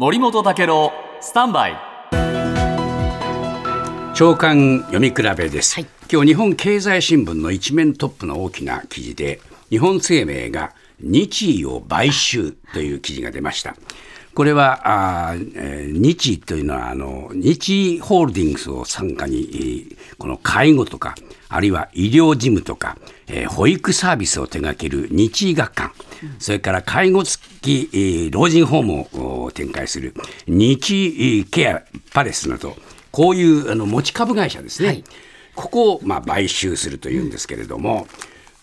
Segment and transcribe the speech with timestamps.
[0.00, 1.76] 森本武郎スタンバイ。
[4.14, 5.86] 長官読み比べです、はい。
[6.08, 9.40] 今日日本経済新聞の一面トップの大きな記事で
[9.70, 13.74] 日本生命が日医を買収という記事が出ました。
[14.36, 21.16] これはあー、えー日医というのはあの日医ホールディングスを傘下に、えーこの介護とか
[21.48, 25.87] あるいは医療事務とか、えー保育サービスを手掛ける日医学館、
[26.38, 30.14] それから介護付き、えー老人ホームを展開する
[30.46, 32.76] 日医ケアパレスなど
[33.10, 35.04] こういうあの持ち株会社ですね、はい。
[35.54, 38.06] ここをまあ買収するというんですけれども、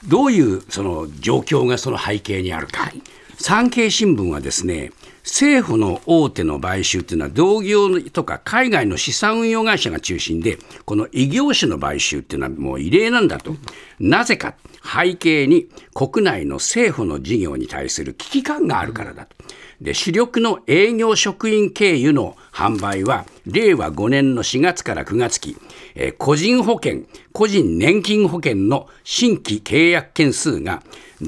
[0.07, 2.91] どういうその状況がその背景にあるか、
[3.37, 4.91] 産経新聞はですね
[5.23, 13.55] 政府の大手の買収というのは同業とか海外の資産運用会社が中心でこの異業種の買収っていうのはもう異例なんだと
[13.99, 19.35] なぜか背景に国内の政府の事業に対する危機感があるからだと。
[19.81, 25.57] で主力の営業職員経由の販売は令和5年の4月から9月期、
[25.95, 30.81] えー個人保険個人年金保険の新規契約件数が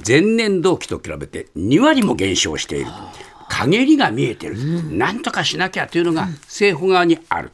[0.06, 2.92] 前年同期と比べて2割も減少している
[3.50, 4.56] 陰りが見えてる、
[4.98, 7.52] なんとかしなきゃというのが政府側にある。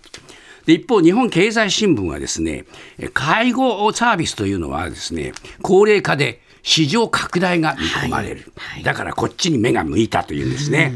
[0.66, 2.66] で一方、日本経済新聞はですね、
[2.98, 8.52] え介護サービスというのはですね、高齢化で市場拡大が見込まれる。
[8.84, 10.94] だからこっちに目が向いたというんですね。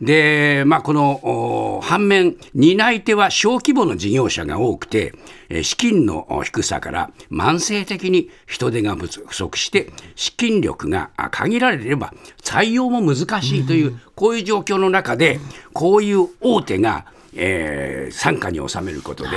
[0.00, 5.12] で、まあ、このお反面、担い手は小規模の事業者が多くて、
[5.48, 15.40] えー資金のお低さから慢性的に人手が不足して、資金力があ限られれば採用も難しいという、こういう状況の中で、
[15.72, 19.30] こういう大手が、えー傘下に収めることで、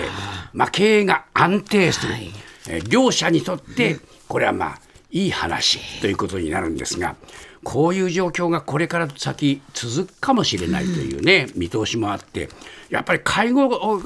[0.54, 2.14] まあ、経営が安定する、
[2.70, 4.80] えー両者にとってこれはまあ
[5.12, 7.16] いい話ということになるんですが
[7.64, 12.50] こういう状況がこれから先続くかもしれないというね、見通しもあって
[12.90, 14.02] やっぱり介護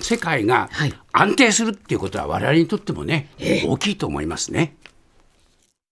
[0.00, 0.94] 世界がはい。
[1.12, 3.30] 安定するっていうことは我々にとってもね、
[3.66, 4.76] 大きいと思いますね。